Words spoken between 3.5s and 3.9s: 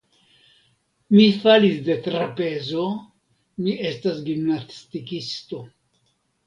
mi